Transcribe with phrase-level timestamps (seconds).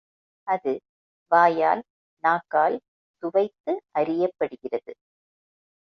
[0.47, 0.73] அது
[1.31, 1.83] வாயால்
[2.23, 2.77] நாக்கால்
[3.23, 4.91] சுவைத்து அறியப்படுகிறது.